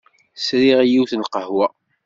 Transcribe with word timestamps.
Sriɣ 0.45 0.79
yiwet 0.83 1.13
n 1.15 1.23
lqahwa. 1.25 1.67